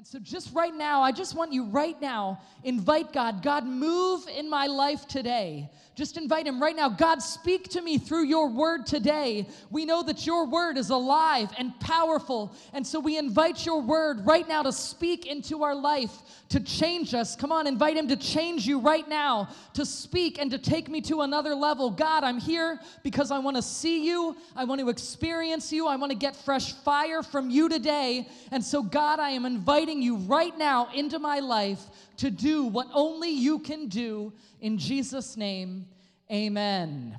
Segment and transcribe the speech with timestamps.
[0.00, 3.42] And so, just right now, I just want you right now, invite God.
[3.42, 5.68] God, move in my life today.
[5.94, 6.88] Just invite Him right now.
[6.88, 9.46] God, speak to me through your word today.
[9.70, 12.56] We know that your word is alive and powerful.
[12.72, 16.10] And so, we invite your word right now to speak into our life,
[16.48, 17.36] to change us.
[17.36, 21.02] Come on, invite Him to change you right now, to speak and to take me
[21.02, 21.90] to another level.
[21.90, 24.34] God, I'm here because I want to see you.
[24.56, 25.86] I want to experience you.
[25.86, 28.26] I want to get fresh fire from you today.
[28.50, 31.80] And so, God, I am inviting inviting you right now into my life
[32.16, 34.32] to do what only you can do.
[34.60, 35.86] In Jesus' name,
[36.30, 37.18] amen.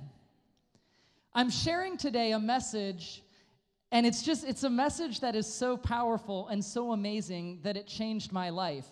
[1.33, 3.23] I'm sharing today a message,
[3.91, 7.87] and it's just, it's a message that is so powerful and so amazing that it
[7.87, 8.85] changed my life.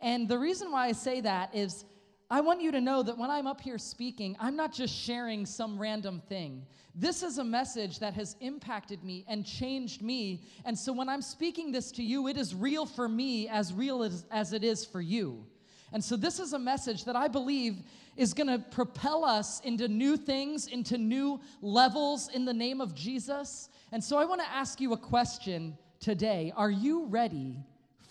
[0.00, 1.84] And the reason why I say that is
[2.28, 5.46] I want you to know that when I'm up here speaking, I'm not just sharing
[5.46, 6.66] some random thing.
[6.92, 10.42] This is a message that has impacted me and changed me.
[10.64, 14.02] And so when I'm speaking this to you, it is real for me as real
[14.02, 15.44] as, as it is for you.
[15.92, 17.76] And so this is a message that I believe
[18.16, 22.92] is going to propel us into new things, into new levels in the name of
[22.92, 23.68] Jesus.
[23.92, 27.58] And so I want to ask you a question today Are you ready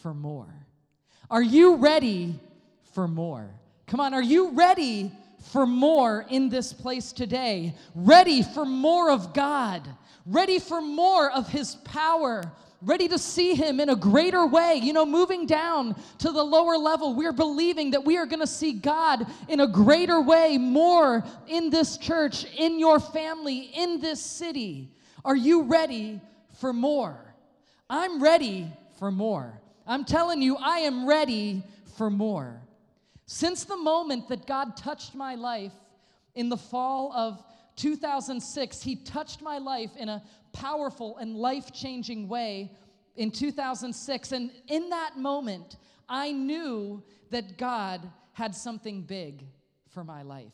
[0.02, 0.54] for more?
[1.30, 2.40] Are you ready
[2.94, 3.50] for more?
[3.88, 5.12] Come on, are you ready
[5.52, 7.76] for more in this place today?
[7.94, 9.88] Ready for more of God?
[10.26, 12.44] Ready for more of His power?
[12.82, 14.80] Ready to see Him in a greater way?
[14.82, 18.48] You know, moving down to the lower level, we're believing that we are going to
[18.48, 24.20] see God in a greater way, more in this church, in your family, in this
[24.20, 24.90] city.
[25.24, 26.20] Are you ready
[26.60, 27.36] for more?
[27.88, 29.62] I'm ready for more.
[29.86, 31.64] I'm telling you, I am ready
[31.98, 32.65] for more.
[33.28, 35.74] Since the moment that God touched my life
[36.36, 37.44] in the fall of
[37.76, 40.24] 2006, He touched my life in a
[40.54, 42.72] powerful and life changing way
[43.16, 44.32] in 2006.
[44.32, 48.02] And in that moment, I knew that God
[48.34, 49.44] had something big
[49.90, 50.54] for my life.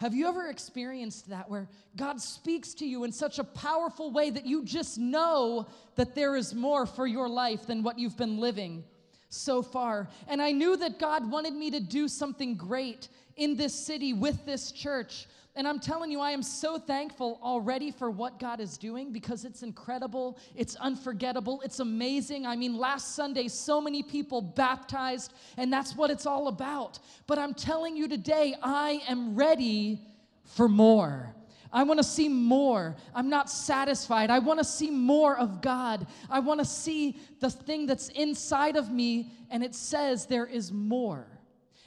[0.00, 4.30] Have you ever experienced that where God speaks to you in such a powerful way
[4.30, 8.38] that you just know that there is more for your life than what you've been
[8.38, 8.84] living?
[9.30, 10.08] So far.
[10.28, 14.44] And I knew that God wanted me to do something great in this city with
[14.44, 15.26] this church.
[15.56, 19.44] And I'm telling you, I am so thankful already for what God is doing because
[19.44, 22.46] it's incredible, it's unforgettable, it's amazing.
[22.46, 27.00] I mean, last Sunday, so many people baptized, and that's what it's all about.
[27.26, 30.00] But I'm telling you today, I am ready
[30.44, 31.34] for more.
[31.72, 32.96] I want to see more.
[33.14, 34.30] I'm not satisfied.
[34.30, 36.06] I want to see more of God.
[36.28, 40.72] I want to see the thing that's inside of me, and it says there is
[40.72, 41.26] more.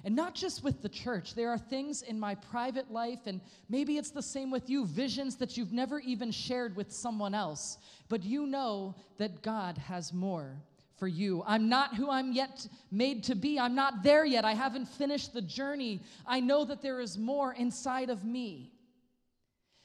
[0.06, 3.40] And not just with the church, there are things in my private life, and
[3.70, 7.78] maybe it's the same with you visions that you've never even shared with someone else,
[8.10, 10.58] but you know that God has more
[10.98, 11.42] for you.
[11.48, 13.58] I'm not who I'm yet made to be.
[13.60, 14.44] I'm not there yet.
[14.44, 16.02] I haven't finished the journey.
[16.28, 18.73] I know that there is more inside of me.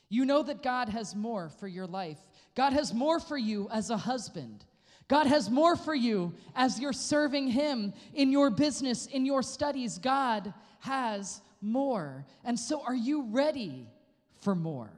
[0.08, 2.18] You know that God has more for your life.
[2.54, 4.64] God has more for you as a husband.
[5.06, 9.98] God has more for you as you're serving Him in your business, in your studies.
[9.98, 12.26] God has more.
[12.44, 13.86] And so, are you ready
[14.40, 14.92] for more?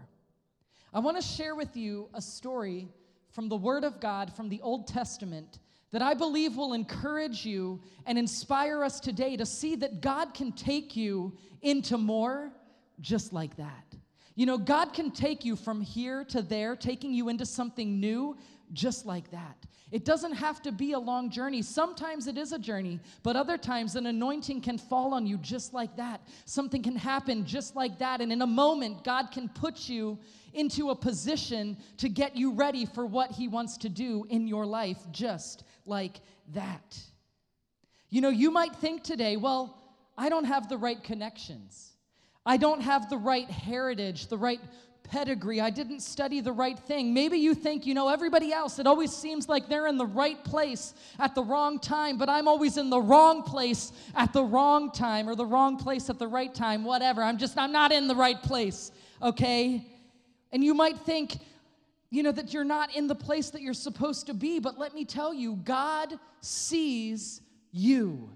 [0.93, 2.89] I want to share with you a story
[3.31, 5.61] from the Word of God from the Old Testament
[5.93, 10.53] that I believe will encourage you and inspire us today to see that God can
[10.53, 12.53] take you into more
[13.01, 13.85] just like that.
[14.35, 18.37] You know, God can take you from here to there, taking you into something new
[18.73, 19.67] just like that.
[19.91, 21.63] It doesn't have to be a long journey.
[21.63, 25.75] Sometimes it is a journey, but other times an anointing can fall on you just
[25.75, 26.21] like that.
[26.45, 28.21] Something can happen just like that.
[28.21, 30.17] And in a moment, God can put you
[30.53, 34.65] into a position to get you ready for what He wants to do in your
[34.65, 36.21] life just like
[36.55, 36.99] that.
[38.11, 39.77] You know, you might think today, well,
[40.17, 41.90] I don't have the right connections.
[42.45, 44.61] I don't have the right heritage, the right
[45.11, 45.61] pedigree.
[45.61, 47.13] I didn't study the right thing.
[47.13, 50.43] Maybe you think, you know, everybody else, it always seems like they're in the right
[50.45, 54.93] place at the wrong time, but I'm always in the wrong place at the wrong
[54.93, 57.23] time or the wrong place at the right time, whatever.
[57.23, 59.85] I'm just, I'm not in the right place, okay?
[60.53, 61.39] And you might think,
[62.11, 64.95] you know, that you're not in the place that you're supposed to be, but let
[64.95, 67.41] me tell you, God sees
[67.73, 68.31] you.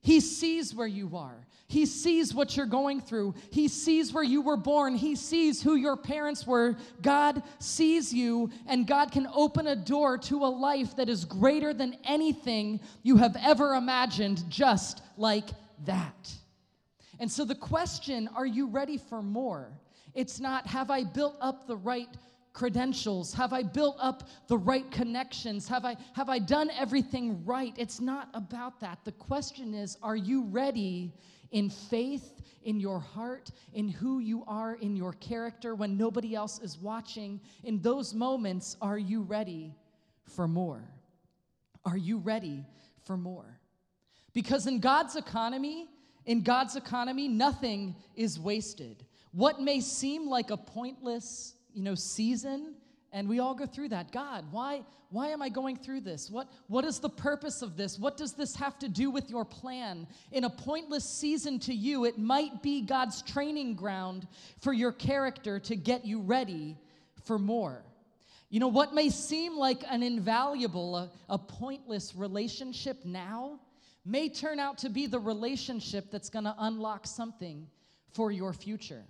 [0.00, 1.43] He sees where you are.
[1.66, 3.34] He sees what you're going through.
[3.50, 4.94] He sees where you were born.
[4.94, 6.76] He sees who your parents were.
[7.00, 11.72] God sees you, and God can open a door to a life that is greater
[11.72, 15.48] than anything you have ever imagined, just like
[15.86, 16.32] that.
[17.18, 19.72] And so the question, are you ready for more?
[20.14, 22.08] It's not, have I built up the right
[22.52, 23.34] credentials?
[23.34, 25.66] Have I built up the right connections?
[25.68, 27.74] Have I, have I done everything right?
[27.76, 28.98] It's not about that.
[29.04, 31.12] The question is are you ready
[31.54, 36.58] in faith, in your heart, in who you are, in your character when nobody else
[36.58, 37.40] is watching?
[37.62, 39.72] In those moments, are you ready
[40.24, 40.82] for more?
[41.84, 42.66] Are you ready
[43.04, 43.60] for more?
[44.32, 45.86] Because in God's economy,
[46.26, 49.04] in God's economy, nothing is wasted.
[49.30, 52.74] What may seem like a pointless, you know, season,
[53.14, 54.10] and we all go through that.
[54.10, 56.28] God, why, why am I going through this?
[56.28, 57.96] What, what is the purpose of this?
[57.96, 60.08] What does this have to do with your plan?
[60.32, 64.26] In a pointless season to you, it might be God's training ground
[64.60, 66.76] for your character to get you ready
[67.24, 67.84] for more.
[68.50, 73.60] You know, what may seem like an invaluable, a, a pointless relationship now
[74.04, 77.68] may turn out to be the relationship that's going to unlock something
[78.12, 79.04] for your future.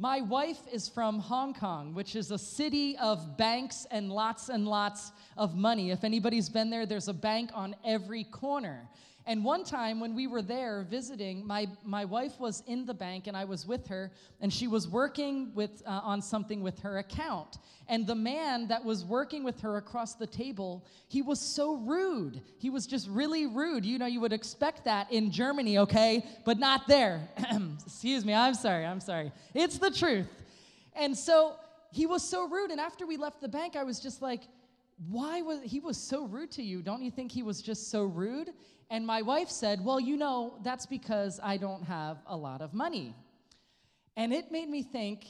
[0.00, 4.68] My wife is from Hong Kong, which is a city of banks and lots and
[4.68, 5.90] lots of money.
[5.90, 8.88] If anybody's been there, there's a bank on every corner.
[9.28, 13.26] And one time when we were there visiting, my, my wife was in the bank
[13.26, 14.10] and I was with her,
[14.40, 17.58] and she was working with, uh, on something with her account.
[17.88, 22.40] And the man that was working with her across the table, he was so rude.
[22.56, 23.84] He was just really rude.
[23.84, 26.24] You know, you would expect that in Germany, okay?
[26.46, 27.28] But not there.
[27.84, 29.30] Excuse me, I'm sorry, I'm sorry.
[29.52, 30.26] It's the truth.
[30.94, 31.56] And so
[31.92, 32.70] he was so rude.
[32.70, 34.44] And after we left the bank, I was just like,
[35.06, 36.80] why was he was so rude to you?
[36.82, 38.50] Don't you think he was just so rude?
[38.90, 42.72] And my wife said, Well, you know, that's because I don't have a lot of
[42.72, 43.14] money.
[44.16, 45.26] And it made me think,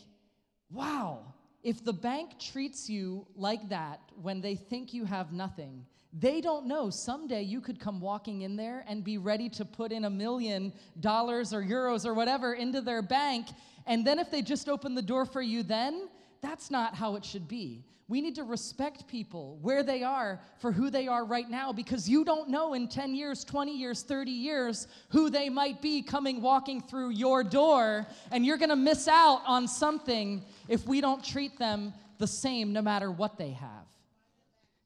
[0.71, 6.41] wow, if the bank treats you like that when they think you have nothing, they
[6.41, 10.07] don't know someday you could come walking in there and be ready to put in
[10.07, 13.49] a million dollars or euros or whatever into their bank.
[13.87, 16.09] And then if they just open the door for you, then
[16.40, 17.85] that's not how it should be.
[18.08, 22.08] We need to respect people where they are for who they are right now because
[22.08, 26.40] you don't know in 10 years, 20 years, 30 years who they might be coming
[26.40, 28.06] walking through your door.
[28.32, 32.73] And you're going to miss out on something if we don't treat them the same
[32.73, 33.87] no matter what they have.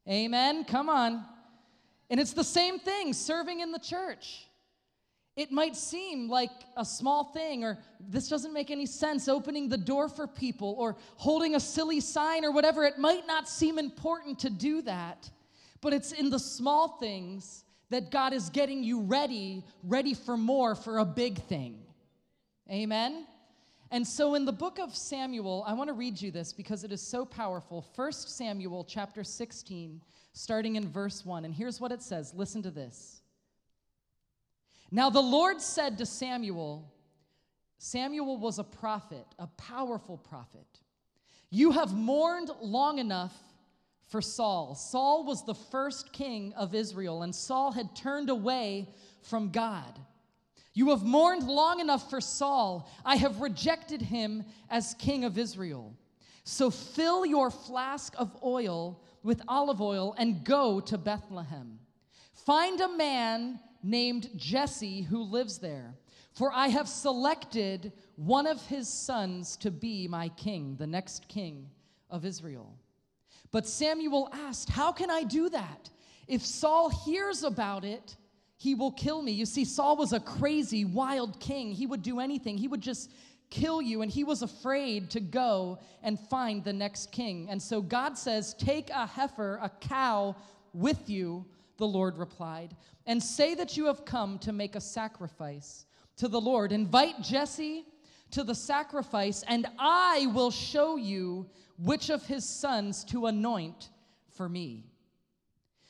[0.09, 0.65] Amen?
[0.65, 1.25] Come on.
[2.11, 4.49] And it's the same thing serving in the church.
[5.35, 9.79] It might seem like a small thing, or this doesn't make any sense, opening the
[9.79, 12.85] door for people, or holding a silly sign, or whatever.
[12.85, 15.31] It might not seem important to do that,
[15.81, 20.75] but it's in the small things that God is getting you ready, ready for more,
[20.75, 21.79] for a big thing.
[22.71, 23.27] Amen?
[23.91, 26.93] And so in the book of Samuel, I want to read you this because it
[26.93, 27.87] is so powerful.
[27.95, 30.01] 1 Samuel chapter 16,
[30.33, 31.47] starting in verse 1.
[31.47, 33.22] And here's what it says listen to this.
[34.95, 36.93] Now the Lord said to Samuel,
[37.79, 40.67] Samuel was a prophet, a powerful prophet.
[41.51, 43.35] You have mourned long enough
[44.09, 44.75] for Saul.
[44.75, 48.91] Saul was the first king of Israel, and Saul had turned away
[49.23, 49.99] from God.
[50.75, 52.91] You have mourned long enough for Saul.
[53.03, 55.95] I have rejected him as king of Israel.
[56.45, 61.79] So fill your flask of oil with olive oil and go to Bethlehem.
[62.35, 65.95] Find a man named Jesse who lives there.
[66.35, 71.69] For I have selected one of his sons to be my king, the next king
[72.09, 72.75] of Israel.
[73.51, 75.91] But Samuel asked, How can I do that?
[76.27, 78.17] If Saul hears about it,
[78.57, 79.33] he will kill me.
[79.33, 81.73] You see, Saul was a crazy, wild king.
[81.73, 83.11] He would do anything, he would just
[83.51, 87.51] kill you, and he was afraid to go and find the next king.
[87.51, 90.37] And so God says, Take a heifer, a cow,
[90.73, 91.45] with you
[91.77, 92.77] the Lord replied,
[93.07, 95.87] and say that you have come to make a sacrifice
[96.17, 96.73] to the Lord.
[96.73, 97.85] Invite Jesse
[98.31, 101.49] to the sacrifice, and I will show you
[101.79, 103.91] which of his sons to anoint
[104.31, 104.85] for me.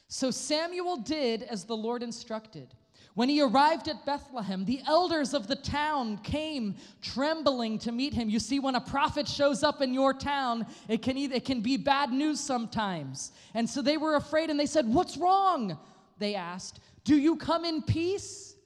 [0.08, 2.74] So Samuel did as the Lord instructed.
[3.14, 8.30] When he arrived at Bethlehem, the elders of the town came trembling to meet him.
[8.30, 11.60] You see, when a prophet shows up in your town, it can, either, it can
[11.60, 13.32] be bad news sometimes.
[13.52, 15.78] And so they were afraid and they said, What's wrong?
[16.18, 18.56] They asked, Do you come in peace?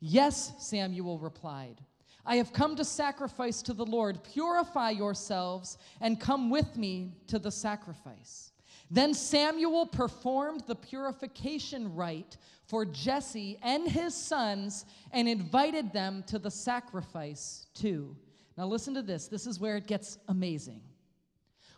[0.00, 1.80] Yes, Samuel replied.
[2.26, 4.24] I have come to sacrifice to the Lord.
[4.24, 8.52] Purify yourselves and come with me to the sacrifice.
[8.90, 12.36] Then Samuel performed the purification rite
[12.74, 18.16] for Jesse and his sons and invited them to the sacrifice too.
[18.58, 19.28] Now, listen to this.
[19.28, 20.80] This is where it gets amazing.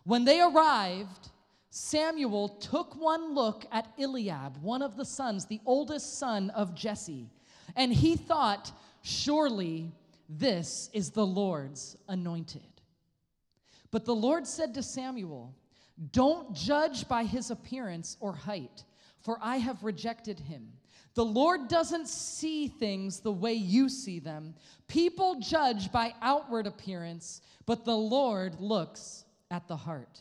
[0.04, 1.28] When they arrived,
[1.68, 7.28] Samuel took one look at Eliab, one of the sons, the oldest son of Jesse,
[7.76, 8.72] and he thought,
[9.02, 9.92] Surely
[10.30, 12.62] this is the Lord's anointed.
[13.90, 15.54] But the Lord said to Samuel,
[16.12, 18.84] Don't judge by his appearance or height,
[19.20, 20.72] for I have rejected him.
[21.16, 24.54] The Lord doesn't see things the way you see them.
[24.87, 30.20] People judge by outward appearance, but the Lord looks at the heart.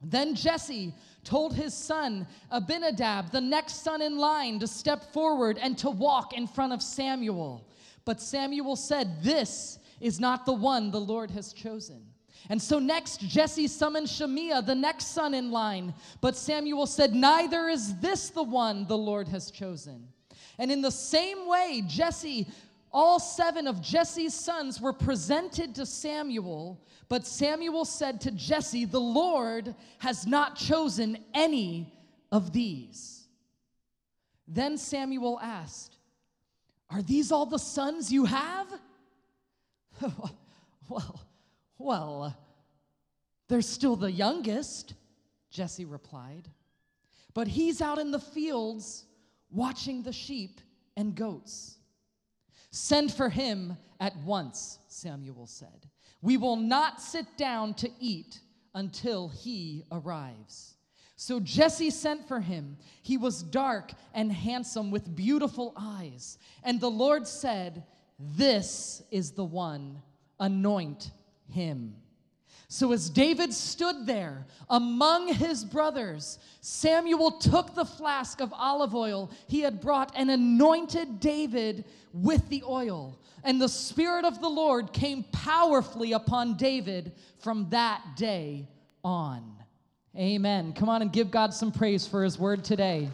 [0.00, 0.94] Then Jesse
[1.24, 6.34] told his son Abinadab, the next son in line, to step forward and to walk
[6.34, 7.66] in front of Samuel.
[8.04, 12.06] But Samuel said, This is not the one the Lord has chosen.
[12.48, 15.94] And so next, Jesse summoned Shemiah, the next son in line.
[16.20, 20.08] But Samuel said, Neither is this the one the Lord has chosen.
[20.58, 22.46] And in the same way, Jesse,
[22.92, 26.80] all seven of Jesse's sons were presented to Samuel.
[27.08, 31.92] But Samuel said to Jesse, The Lord has not chosen any
[32.32, 33.26] of these.
[34.48, 35.98] Then Samuel asked,
[36.90, 38.72] Are these all the sons you have?
[40.88, 41.20] well,
[41.78, 42.36] well,
[43.48, 44.94] they're still the youngest,
[45.50, 46.48] Jesse replied.
[47.34, 49.04] But he's out in the fields
[49.50, 50.60] watching the sheep
[50.96, 51.76] and goats.
[52.70, 55.86] Send for him at once, Samuel said.
[56.22, 58.40] We will not sit down to eat
[58.74, 60.74] until he arrives.
[61.16, 62.76] So Jesse sent for him.
[63.02, 66.38] He was dark and handsome with beautiful eyes.
[66.62, 67.84] And the Lord said,
[68.18, 70.02] This is the one,
[70.38, 71.10] anoint
[71.50, 71.94] him.
[72.68, 79.30] So, as David stood there among his brothers, Samuel took the flask of olive oil
[79.46, 83.20] he had brought and anointed David with the oil.
[83.44, 88.66] And the Spirit of the Lord came powerfully upon David from that day
[89.04, 89.52] on.
[90.16, 90.72] Amen.
[90.72, 93.08] Come on and give God some praise for his word today.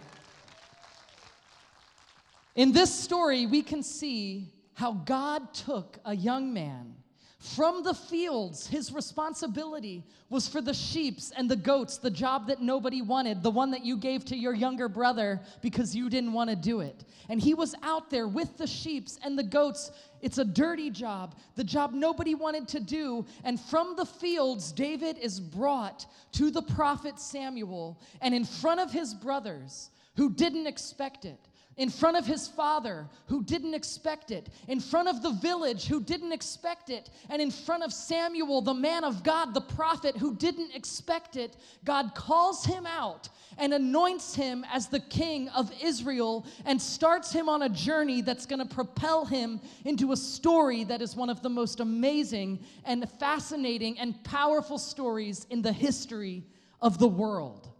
[2.54, 6.94] In this story, we can see how God took a young man
[7.42, 12.62] from the fields, his responsibility was for the sheeps and the goats, the job that
[12.62, 16.50] nobody wanted, the one that you gave to your younger brother because you didn't want
[16.50, 17.04] to do it.
[17.28, 19.90] And he was out there with the sheeps and the goats.
[20.20, 23.26] It's a dirty job, the job nobody wanted to do.
[23.42, 28.92] And from the fields, David is brought to the prophet Samuel, and in front of
[28.92, 31.40] his brothers who didn't expect it
[31.82, 36.00] in front of his father who didn't expect it, in front of the village who
[36.00, 40.32] didn't expect it, and in front of Samuel, the man of God, the prophet who
[40.36, 46.46] didn't expect it, God calls him out and anoints him as the king of Israel
[46.64, 51.02] and starts him on a journey that's going to propel him into a story that
[51.02, 56.44] is one of the most amazing and fascinating and powerful stories in the history
[56.80, 57.71] of the world.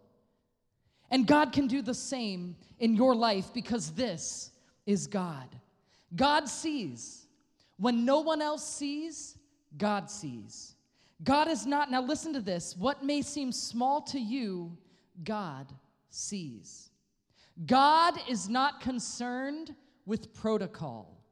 [1.13, 4.51] And God can do the same in your life because this
[4.87, 5.47] is God.
[6.17, 7.27] God sees.
[7.77, 9.37] When no one else sees,
[9.77, 10.75] God sees.
[11.23, 14.77] God is not, now listen to this, what may seem small to you,
[15.23, 15.67] God
[16.09, 16.91] sees.
[17.67, 19.75] God is not concerned
[20.07, 21.23] with protocol.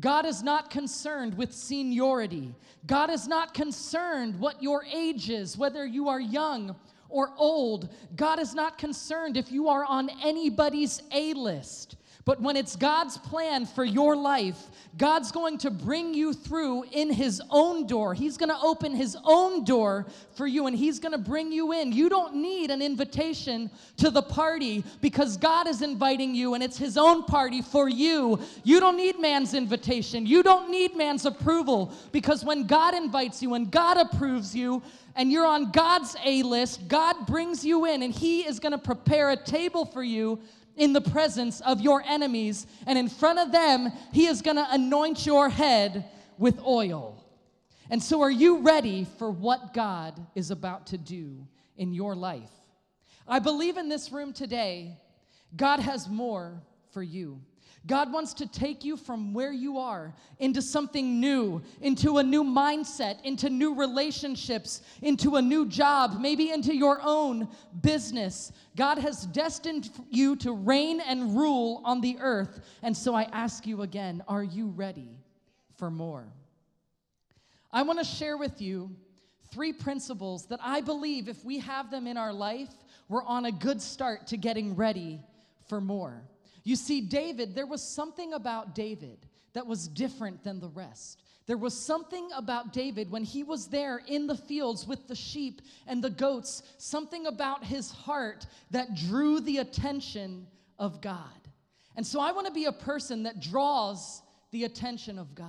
[0.00, 2.54] God is not concerned with seniority.
[2.86, 6.74] God is not concerned what your age is, whether you are young
[7.08, 7.88] or old.
[8.16, 11.96] God is not concerned if you are on anybody's A list.
[12.24, 17.12] But when it's God's plan for your life, God's going to bring you through in
[17.12, 18.14] His own door.
[18.14, 21.72] He's going to open His own door for you and He's going to bring you
[21.72, 21.92] in.
[21.92, 26.78] You don't need an invitation to the party because God is inviting you and it's
[26.78, 28.40] His own party for you.
[28.62, 30.24] You don't need man's invitation.
[30.24, 34.82] You don't need man's approval because when God invites you and God approves you,
[35.16, 38.78] and you're on God's A list, God brings you in and He is going to
[38.78, 40.40] prepare a table for you
[40.76, 42.66] in the presence of your enemies.
[42.86, 46.04] And in front of them, He is going to anoint your head
[46.38, 47.24] with oil.
[47.90, 52.50] And so, are you ready for what God is about to do in your life?
[53.26, 54.96] I believe in this room today,
[55.56, 56.62] God has more
[56.92, 57.40] for you.
[57.86, 62.42] God wants to take you from where you are into something new, into a new
[62.42, 67.46] mindset, into new relationships, into a new job, maybe into your own
[67.82, 68.52] business.
[68.74, 72.60] God has destined you to reign and rule on the earth.
[72.82, 75.18] And so I ask you again are you ready
[75.76, 76.26] for more?
[77.70, 78.96] I want to share with you
[79.52, 82.70] three principles that I believe if we have them in our life,
[83.08, 85.20] we're on a good start to getting ready
[85.68, 86.22] for more.
[86.64, 91.22] You see, David, there was something about David that was different than the rest.
[91.46, 95.60] There was something about David when he was there in the fields with the sheep
[95.86, 100.46] and the goats, something about his heart that drew the attention
[100.78, 101.28] of God.
[101.96, 105.48] And so I want to be a person that draws the attention of God.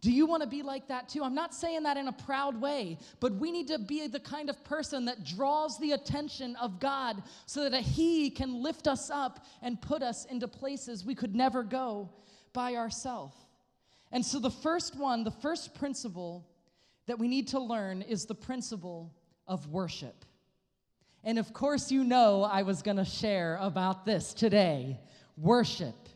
[0.00, 1.22] Do you want to be like that too?
[1.22, 4.48] I'm not saying that in a proud way, but we need to be the kind
[4.48, 9.44] of person that draws the attention of God so that He can lift us up
[9.60, 12.08] and put us into places we could never go
[12.54, 13.36] by ourselves.
[14.10, 16.48] And so, the first one, the first principle
[17.06, 19.14] that we need to learn is the principle
[19.46, 20.24] of worship.
[21.24, 24.98] And of course, you know I was going to share about this today
[25.36, 26.08] worship.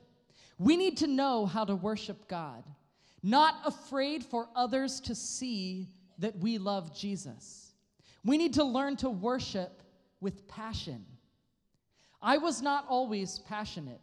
[0.59, 2.65] We need to know how to worship God
[3.25, 5.89] not afraid for others to see
[6.19, 7.73] that we love Jesus.
[8.23, 9.83] We need to learn to worship
[10.21, 11.07] with passion.
[12.21, 14.01] I was not always passionate.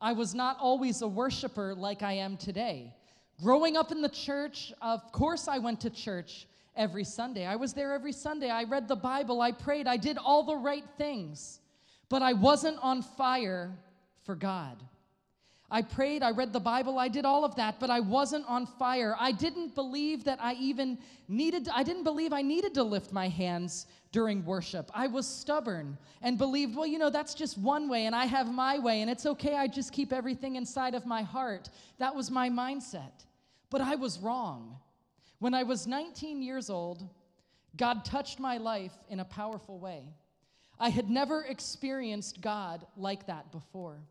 [0.00, 2.94] I was not always a worshiper like I am today.
[3.42, 7.44] Growing up in the church, of course, I went to church every Sunday.
[7.44, 8.48] I was there every Sunday.
[8.48, 11.58] I read the Bible, I prayed, I did all the right things,
[12.08, 13.76] but I wasn't on fire
[14.24, 14.80] for God.
[15.74, 18.66] I prayed, I read the Bible, I did all of that, but I wasn't on
[18.66, 19.16] fire.
[19.18, 20.98] I didn't believe that I even
[21.28, 24.90] needed, I didn't believe I needed to lift my hands during worship.
[24.94, 28.52] I was stubborn and believed, well, you know, that's just one way and I have
[28.52, 31.70] my way and it's okay, I just keep everything inside of my heart.
[31.96, 33.24] That was my mindset.
[33.70, 34.76] But I was wrong.
[35.38, 37.02] When I was 19 years old,
[37.78, 40.02] God touched my life in a powerful way.
[40.78, 44.02] I had never experienced God like that before.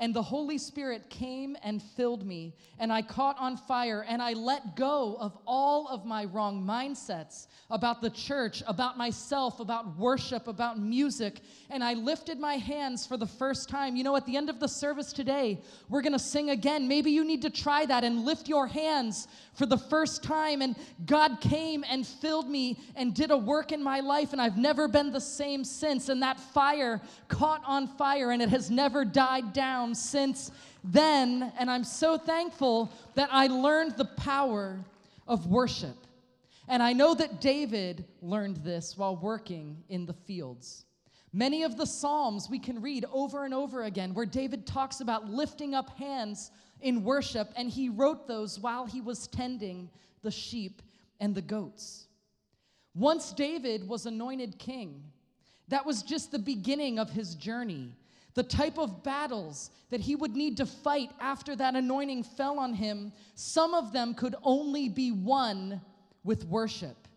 [0.00, 4.34] And the Holy Spirit came and filled me, and I caught on fire, and I
[4.34, 10.46] let go of all of my wrong mindsets about the church, about myself, about worship,
[10.46, 13.96] about music, and I lifted my hands for the first time.
[13.96, 16.86] You know, at the end of the service today, we're gonna sing again.
[16.86, 20.62] Maybe you need to try that and lift your hands for the first time.
[20.62, 24.56] And God came and filled me and did a work in my life, and I've
[24.56, 26.08] never been the same since.
[26.08, 29.52] And that fire caught on fire, and it has never died
[29.88, 30.50] down since
[30.84, 31.52] then.
[31.58, 34.78] And I'm so thankful that I learned the power
[35.26, 35.96] of worship.
[36.68, 40.84] And I know that David learned this while working in the fields.
[41.32, 45.30] Many of the Psalms we can read over and over again where David talks about
[45.30, 49.90] lifting up hands in worship, and he wrote those while he was tending
[50.22, 50.80] the sheep
[51.20, 52.06] and the goats.
[52.94, 55.02] Once David was anointed king,
[55.68, 57.92] that was just the beginning of his journey.
[58.38, 62.72] The type of battles that he would need to fight after that anointing fell on
[62.72, 65.80] him, some of them could only be won
[66.22, 67.08] with worship.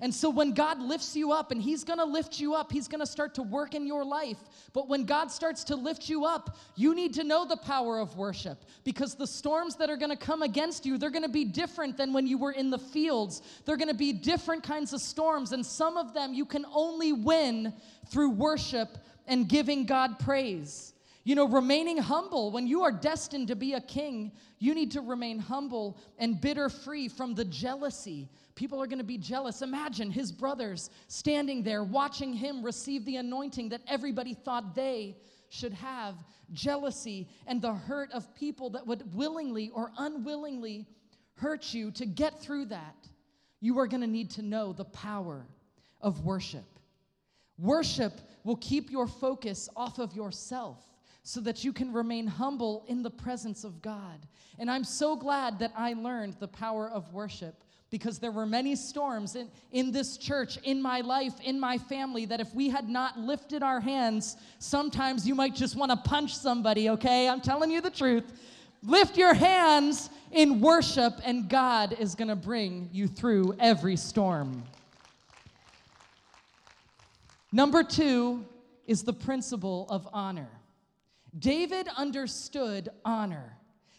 [0.00, 3.04] And so when God lifts you up, and He's gonna lift you up, He's gonna
[3.04, 4.38] start to work in your life.
[4.72, 8.16] But when God starts to lift you up, you need to know the power of
[8.16, 12.14] worship because the storms that are gonna come against you, they're gonna be different than
[12.14, 13.42] when you were in the fields.
[13.66, 17.74] They're gonna be different kinds of storms, and some of them you can only win
[18.08, 18.96] through worship
[19.30, 20.92] and giving God praise.
[21.24, 22.50] You know, remaining humble.
[22.50, 26.68] When you are destined to be a king, you need to remain humble and bitter
[26.68, 28.28] free from the jealousy
[28.60, 29.62] People are going to be jealous.
[29.62, 35.16] Imagine his brothers standing there watching him receive the anointing that everybody thought they
[35.48, 36.14] should have.
[36.52, 40.86] Jealousy and the hurt of people that would willingly or unwillingly
[41.36, 41.90] hurt you.
[41.92, 43.08] To get through that,
[43.62, 45.46] you are going to need to know the power
[46.02, 46.79] of worship.
[47.60, 50.78] Worship will keep your focus off of yourself
[51.22, 54.26] so that you can remain humble in the presence of God.
[54.58, 58.76] And I'm so glad that I learned the power of worship because there were many
[58.76, 62.88] storms in, in this church, in my life, in my family, that if we had
[62.88, 67.28] not lifted our hands, sometimes you might just want to punch somebody, okay?
[67.28, 68.32] I'm telling you the truth.
[68.82, 74.62] Lift your hands in worship, and God is going to bring you through every storm.
[77.52, 78.44] Number two
[78.86, 80.50] is the principle of honor.
[81.38, 83.56] David understood honor.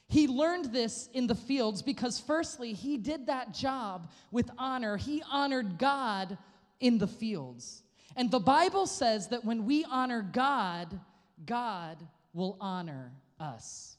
[0.07, 4.97] He learned this in the fields because, firstly, he did that job with honor.
[4.97, 6.37] He honored God
[6.81, 7.83] in the fields.
[8.17, 10.99] And the Bible says that when we honor God,
[11.45, 11.97] God
[12.33, 13.97] will honor us.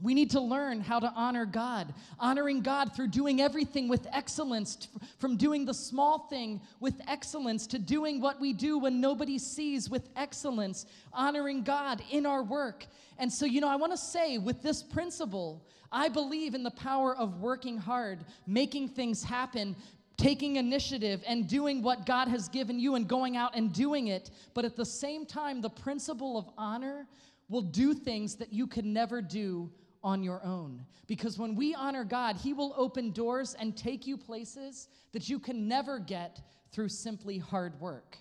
[0.00, 4.86] We need to learn how to honor God, honoring God through doing everything with excellence,
[5.18, 9.90] from doing the small thing with excellence to doing what we do when nobody sees
[9.90, 12.86] with excellence, honoring God in our work.
[13.18, 16.70] And so, you know, I want to say with this principle, I believe in the
[16.70, 19.74] power of working hard, making things happen,
[20.16, 24.30] taking initiative and doing what God has given you and going out and doing it.
[24.54, 27.08] But at the same time, the principle of honor
[27.48, 29.70] will do things that you could never do
[30.02, 30.84] on your own.
[31.06, 35.38] Because when we honor God, He will open doors and take you places that you
[35.38, 36.40] can never get
[36.72, 38.18] through simply hard work.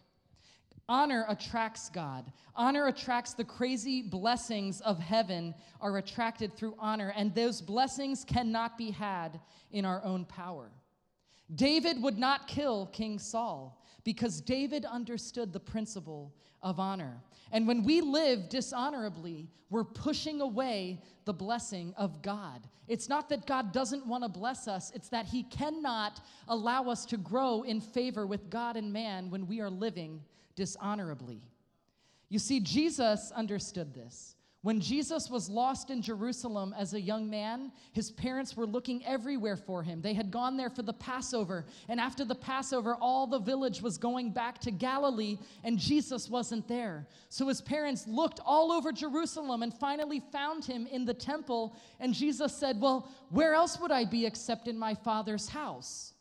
[0.90, 2.32] Honor attracts God.
[2.56, 8.78] Honor attracts the crazy blessings of heaven are attracted through honor, and those blessings cannot
[8.78, 9.40] be had
[9.72, 10.72] in our own power.
[11.54, 17.18] David would not kill King Saul because David understood the principle of honor.
[17.52, 22.68] And when we live dishonorably, we're pushing away the blessing of God.
[22.88, 27.06] It's not that God doesn't want to bless us, it's that He cannot allow us
[27.08, 30.24] to grow in favor with God and man when we are living
[30.56, 31.42] dishonorably.
[32.30, 34.37] You see, Jesus understood this.
[34.68, 39.56] When Jesus was lost in Jerusalem as a young man, his parents were looking everywhere
[39.56, 40.02] for him.
[40.02, 43.98] They had gone there for the Passover, and after the Passover, all the village was
[43.98, 47.08] going back to Galilee, and Jesus wasn't there.
[47.30, 52.14] So his parents looked all over Jerusalem and finally found him in the temple, and
[52.14, 56.14] Jesus said, Well, where else would I be except in my Father's house?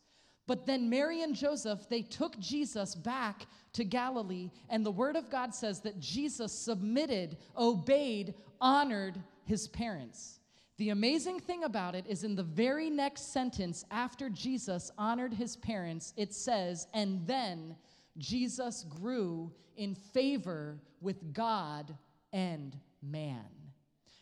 [0.46, 5.30] But then Mary and Joseph, they took Jesus back to Galilee, and the Word of
[5.30, 10.40] God says that Jesus submitted, obeyed, honored his parents.
[10.78, 15.56] The amazing thing about it is in the very next sentence after Jesus honored his
[15.56, 17.76] parents, it says, and then
[18.18, 21.96] Jesus grew in favor with God
[22.32, 23.55] and man.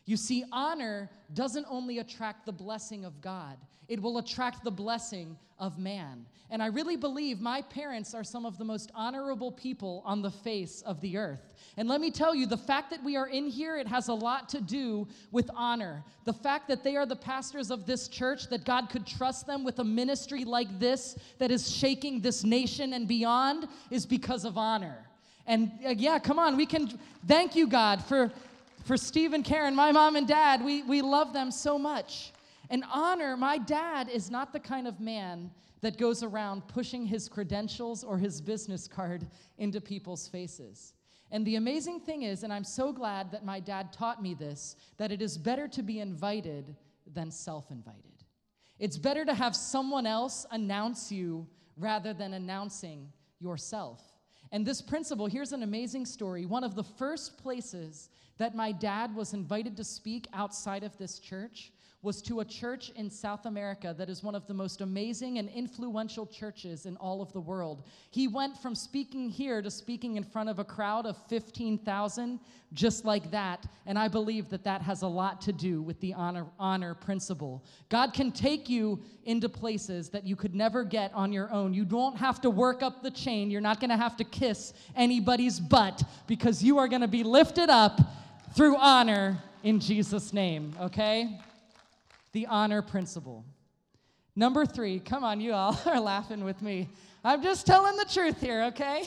[0.05, 5.37] You see, honor doesn't only attract the blessing of God, it will attract the blessing
[5.59, 6.25] of man.
[6.51, 10.29] And I really believe my parents are some of the most honorable people on the
[10.29, 11.53] face of the earth.
[11.75, 14.13] And let me tell you, the fact that we are in here, it has a
[14.13, 16.03] lot to do with honor.
[16.23, 19.63] The fact that they are the pastors of this church, that God could trust them
[19.63, 24.57] with a ministry like this that is shaking this nation and beyond, is because of
[24.57, 24.97] honor.
[25.47, 28.31] And uh, yeah, come on, we can thank you, God, for
[28.85, 32.31] for Steve and Karen, my mom and dad, we, we love them so much.
[32.69, 35.49] And honor, my dad is not the kind of man
[35.81, 40.93] that goes around pushing his credentials or his business card into people's faces.
[41.31, 44.75] And the amazing thing is, and I'm so glad that my dad taught me this,
[44.97, 46.75] that it is better to be invited
[47.11, 48.23] than self invited.
[48.77, 54.01] It's better to have someone else announce you rather than announcing yourself.
[54.51, 56.45] And this principle, here's an amazing story.
[56.45, 61.19] One of the first places that my dad was invited to speak outside of this
[61.19, 61.71] church
[62.05, 65.49] was to a church in South America that is one of the most amazing and
[65.49, 67.83] influential churches in all of the world.
[68.11, 72.39] He went from speaking here to speaking in front of a crowd of 15,000,
[72.73, 73.65] just like that.
[73.87, 77.65] And I believe that that has a lot to do with the honor, honor principle.
[77.89, 81.73] God can take you into places that you could never get on your own.
[81.73, 85.59] You don't have to work up the chain, you're not gonna have to kiss anybody's
[85.59, 87.99] butt because you are gonna be lifted up
[88.55, 91.39] through honor in Jesus' name, okay?
[92.31, 93.43] The honor principle.
[94.33, 96.89] Number three, come on, you all are laughing with me.
[97.23, 99.03] I'm just telling the truth here, okay?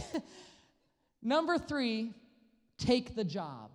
[1.23, 2.13] Number three,
[2.77, 3.71] take the job.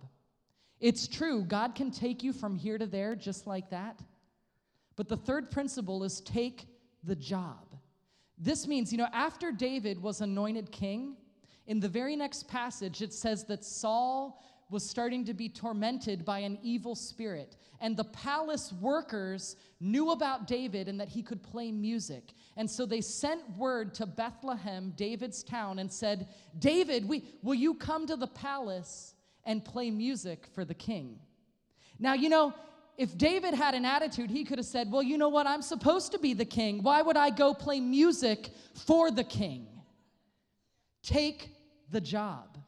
[0.80, 3.98] It's true, God can take you from here to there just like that.
[4.96, 6.66] But the third principle is take
[7.02, 7.74] the job.
[8.38, 11.16] This means, you know, after David was anointed king,
[11.66, 14.40] in the very next passage, it says that Saul
[14.74, 17.56] was starting to be tormented by an evil spirit.
[17.80, 22.32] And the palace workers knew about David and that he could play music.
[22.56, 27.74] And so they sent word to Bethlehem, David's town, and said, David, we, will you
[27.74, 31.20] come to the palace and play music for the king?
[31.98, 32.52] Now, you know,
[32.96, 35.46] if David had an attitude, he could have said, Well, you know what?
[35.46, 36.82] I'm supposed to be the king.
[36.82, 39.66] Why would I go play music for the king?
[41.02, 41.50] Take
[41.90, 42.58] the job.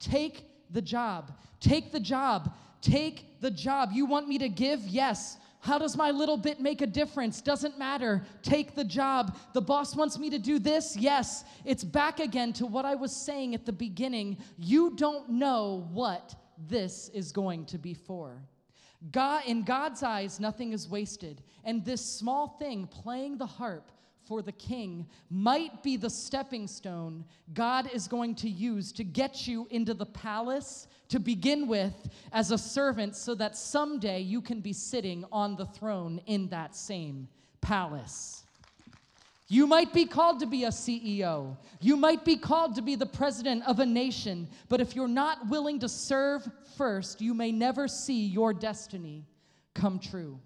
[0.00, 1.32] Take the job.
[1.60, 2.54] Take the job.
[2.80, 3.90] Take the job.
[3.92, 4.80] You want me to give?
[4.86, 5.36] Yes.
[5.60, 7.40] How does my little bit make a difference?
[7.40, 8.22] Doesn't matter.
[8.42, 9.36] Take the job.
[9.54, 10.96] The boss wants me to do this?
[10.96, 11.44] Yes.
[11.64, 14.38] It's back again to what I was saying at the beginning.
[14.56, 16.36] You don't know what
[16.68, 18.40] this is going to be for.
[19.12, 21.42] God, in God's eyes, nothing is wasted.
[21.64, 23.90] And this small thing, playing the harp,
[24.28, 29.48] for the king might be the stepping stone God is going to use to get
[29.48, 31.94] you into the palace to begin with
[32.32, 36.76] as a servant so that someday you can be sitting on the throne in that
[36.76, 37.26] same
[37.62, 38.44] palace.
[39.48, 41.56] You might be called to be a CEO.
[41.80, 44.46] You might be called to be the president of a nation.
[44.68, 49.24] But if you're not willing to serve first, you may never see your destiny
[49.72, 50.38] come true.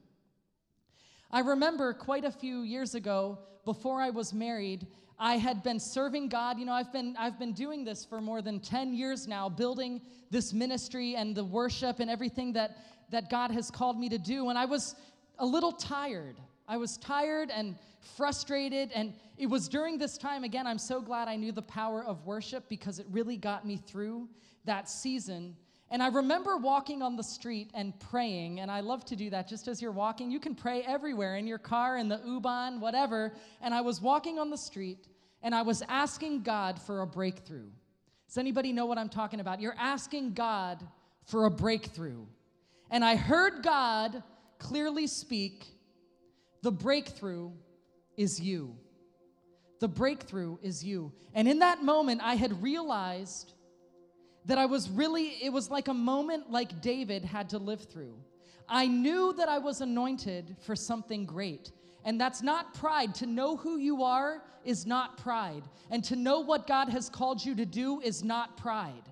[1.32, 4.86] I remember quite a few years ago, before I was married,
[5.18, 6.58] I had been serving God.
[6.58, 10.00] You know, I've been I've been doing this for more than 10 years now, building
[10.30, 12.76] this ministry and the worship and everything that
[13.10, 14.48] that God has called me to do.
[14.48, 14.96] And I was
[15.38, 16.36] a little tired.
[16.66, 17.76] I was tired and
[18.16, 18.90] frustrated.
[18.92, 22.24] And it was during this time, again, I'm so glad I knew the power of
[22.26, 24.28] worship because it really got me through
[24.64, 25.56] that season.
[25.92, 29.46] And I remember walking on the street and praying, and I love to do that
[29.46, 30.30] just as you're walking.
[30.30, 33.34] You can pray everywhere in your car, in the U-Bahn, whatever.
[33.60, 35.06] And I was walking on the street
[35.42, 37.68] and I was asking God for a breakthrough.
[38.26, 39.60] Does anybody know what I'm talking about?
[39.60, 40.82] You're asking God
[41.26, 42.24] for a breakthrough.
[42.90, 44.22] And I heard God
[44.58, 45.66] clearly speak
[46.62, 47.50] the breakthrough
[48.16, 48.76] is you.
[49.80, 51.12] The breakthrough is you.
[51.34, 53.52] And in that moment, I had realized
[54.46, 58.14] that I was really, it was like a moment like David had to live through.
[58.68, 61.72] I knew that I was anointed for something great.
[62.04, 63.14] And that's not pride.
[63.16, 65.62] To know who you are is not pride.
[65.90, 69.04] And to know what God has called you to do is not pride.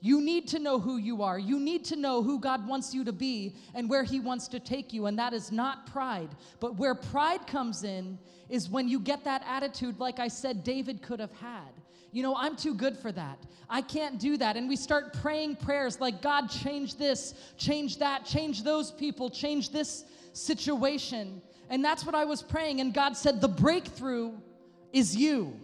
[0.00, 1.38] You need to know who you are.
[1.38, 4.60] You need to know who God wants you to be and where He wants to
[4.60, 5.06] take you.
[5.06, 6.30] And that is not pride.
[6.60, 11.02] But where pride comes in is when you get that attitude, like I said, David
[11.02, 11.72] could have had.
[12.12, 13.38] You know, I'm too good for that.
[13.68, 14.56] I can't do that.
[14.56, 19.70] And we start praying prayers like, God, change this, change that, change those people, change
[19.70, 21.42] this situation.
[21.68, 22.80] And that's what I was praying.
[22.80, 24.32] And God said, The breakthrough
[24.92, 25.58] is you.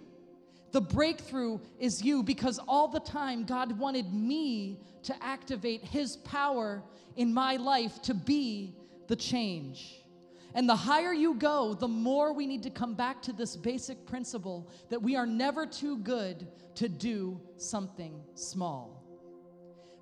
[0.73, 6.83] The breakthrough is you because all the time God wanted me to activate His power
[7.17, 8.75] in my life to be
[9.07, 10.04] the change.
[10.55, 14.07] And the higher you go, the more we need to come back to this basic
[14.07, 19.05] principle that we are never too good to do something small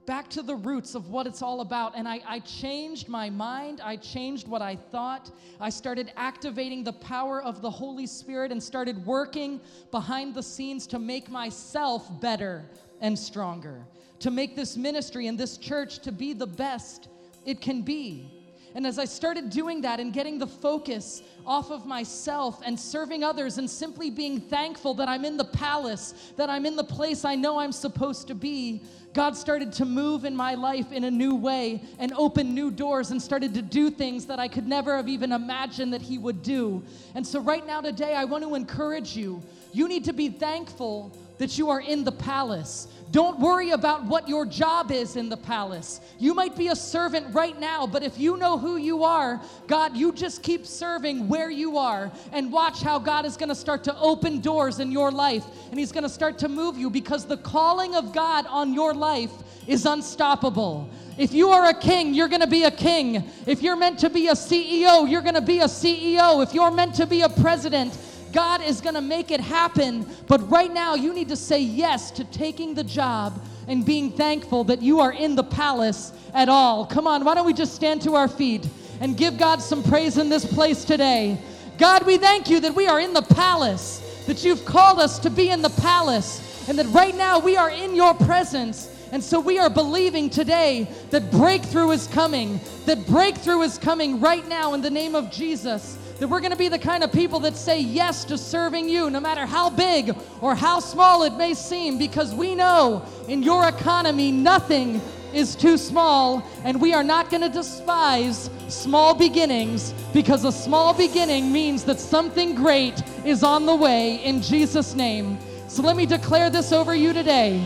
[0.06, 1.96] back to the roots of what it's all about.
[1.96, 3.80] And I, I, changed my mind.
[3.82, 5.30] I changed what I thought.
[5.60, 9.60] I started activating the power of the Holy Spirit and started working
[9.90, 12.64] behind the scenes to make myself better
[13.00, 13.84] and stronger,
[14.20, 17.08] to make this ministry and this church to be the best
[17.44, 18.41] it can be.
[18.74, 23.22] And as I started doing that and getting the focus off of myself and serving
[23.22, 27.24] others and simply being thankful that I'm in the palace, that I'm in the place
[27.24, 28.82] I know I'm supposed to be,
[29.14, 33.10] God started to move in my life in a new way and open new doors
[33.10, 36.42] and started to do things that I could never have even imagined that He would
[36.42, 36.82] do.
[37.14, 39.42] And so, right now, today, I want to encourage you.
[39.72, 42.86] You need to be thankful that you are in the palace.
[43.10, 46.00] Don't worry about what your job is in the palace.
[46.20, 49.96] You might be a servant right now, but if you know who you are, God,
[49.96, 53.82] you just keep serving where you are and watch how God is going to start
[53.84, 57.26] to open doors in your life and He's going to start to move you because
[57.26, 59.32] the calling of God on your life
[59.66, 60.88] is unstoppable.
[61.18, 63.28] If you are a king, you're going to be a king.
[63.46, 66.42] If you're meant to be a CEO, you're going to be a CEO.
[66.42, 67.98] If you're meant to be a president,
[68.32, 70.06] God is going to make it happen.
[70.26, 74.64] But right now, you need to say yes to taking the job and being thankful
[74.64, 76.86] that you are in the palace at all.
[76.86, 78.66] Come on, why don't we just stand to our feet
[79.00, 81.38] and give God some praise in this place today?
[81.78, 85.30] God, we thank you that we are in the palace, that you've called us to
[85.30, 88.88] be in the palace, and that right now we are in your presence.
[89.10, 94.46] And so we are believing today that breakthrough is coming, that breakthrough is coming right
[94.48, 95.98] now in the name of Jesus.
[96.22, 99.10] That we're going to be the kind of people that say yes to serving you,
[99.10, 103.66] no matter how big or how small it may seem, because we know in your
[103.66, 105.00] economy nothing
[105.34, 110.94] is too small, and we are not going to despise small beginnings because a small
[110.94, 115.36] beginning means that something great is on the way in Jesus' name.
[115.66, 117.64] So let me declare this over you today.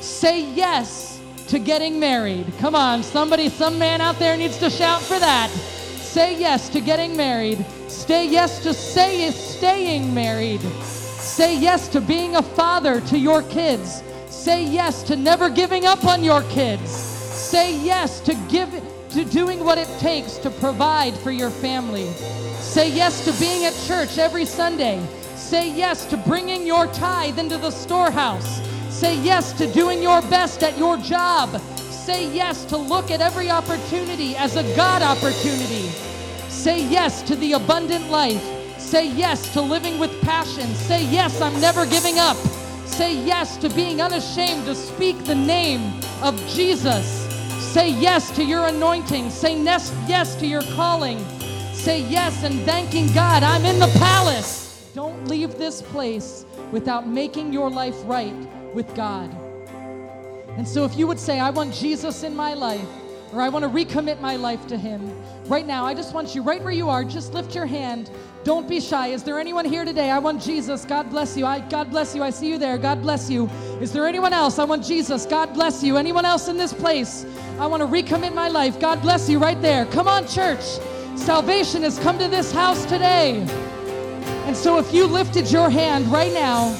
[0.00, 2.50] Say yes to getting married.
[2.60, 5.50] Come on, somebody, some man out there needs to shout for that.
[5.50, 7.62] Say yes to getting married.
[7.90, 10.60] Say yes to say, staying married.
[10.60, 14.02] Say yes to being a father to your kids.
[14.28, 16.90] Say yes to never giving up on your kids.
[16.90, 18.70] Say yes to give
[19.10, 22.06] to doing what it takes to provide for your family.
[22.60, 25.04] Say yes to being at church every Sunday.
[25.34, 28.60] Say yes to bringing your tithe into the storehouse.
[28.88, 31.60] Say yes to doing your best at your job.
[31.76, 35.90] Say yes to look at every opportunity as a God opportunity.
[36.60, 38.44] Say yes to the abundant life.
[38.78, 40.66] Say yes to living with passion.
[40.74, 42.36] Say yes, I'm never giving up.
[42.84, 45.80] Say yes to being unashamed to speak the name
[46.20, 47.06] of Jesus.
[47.72, 49.30] Say yes to your anointing.
[49.30, 51.18] Say yes yes to your calling.
[51.72, 53.42] Say yes and thanking God.
[53.42, 54.86] I'm in the palace.
[54.94, 58.36] Don't leave this place without making your life right
[58.74, 59.34] with God.
[60.58, 62.86] And so, if you would say, I want Jesus in my life,
[63.32, 65.14] or I want to recommit my life to Him.
[65.46, 68.10] Right now, I just want you, right where you are, just lift your hand.
[68.42, 69.08] Don't be shy.
[69.08, 70.10] Is there anyone here today?
[70.10, 70.84] I want Jesus.
[70.84, 71.44] God bless you.
[71.44, 72.22] I, God bless you.
[72.22, 72.78] I see you there.
[72.78, 73.48] God bless you.
[73.80, 74.58] Is there anyone else?
[74.58, 75.26] I want Jesus.
[75.26, 75.96] God bless you.
[75.96, 77.26] Anyone else in this place?
[77.58, 78.80] I want to recommit my life.
[78.80, 79.84] God bless you right there.
[79.86, 80.62] Come on, church.
[81.16, 83.46] Salvation has come to this house today.
[84.46, 86.76] And so if you lifted your hand right now,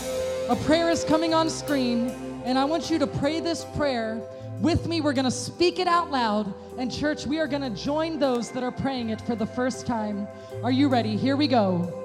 [0.49, 2.09] a prayer is coming on screen,
[2.45, 4.21] and I want you to pray this prayer
[4.61, 5.01] with me.
[5.01, 6.53] We're going to speak it out loud.
[6.79, 9.87] And, church, we are going to join those that are praying it for the first
[9.87, 10.29] time.
[10.63, 11.17] Are you ready?
[11.17, 11.97] Here we go.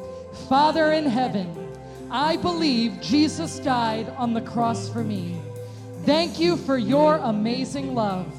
[0.49, 1.71] Father in heaven,
[2.09, 5.39] I believe Jesus died on the cross for me.
[6.03, 8.33] Thank you for your amazing love.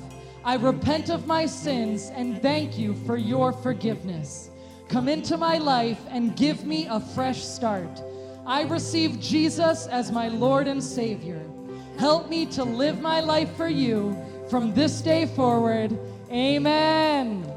[0.44, 4.50] I repent of my sins and thank you for your forgiveness.
[4.88, 8.00] Come into my life and give me a fresh start.
[8.46, 11.42] I receive Jesus as my Lord and Savior.
[11.98, 14.16] Help me to live my life for you
[14.50, 15.98] from this day forward.
[16.30, 17.50] Amen.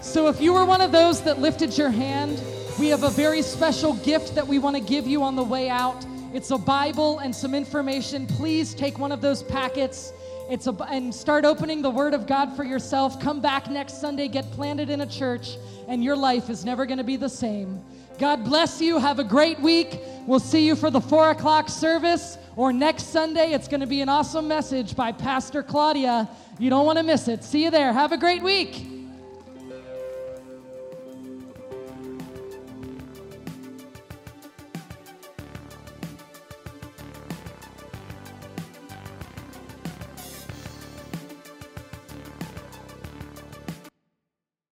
[0.00, 2.40] So, if you were one of those that lifted your hand,
[2.78, 5.68] we have a very special gift that we want to give you on the way
[5.68, 6.04] out.
[6.32, 8.26] It's a Bible and some information.
[8.26, 10.12] Please take one of those packets.
[10.50, 13.20] It's a, and start opening the Word of God for yourself.
[13.20, 15.56] Come back next Sunday, get planted in a church,
[15.88, 17.80] and your life is never going to be the same.
[18.18, 18.98] God bless you.
[18.98, 20.00] Have a great week.
[20.26, 23.52] We'll see you for the four o'clock service or next Sunday.
[23.52, 26.28] It's going to be an awesome message by Pastor Claudia.
[26.58, 27.42] You don't want to miss it.
[27.42, 27.92] See you there.
[27.92, 28.93] Have a great week.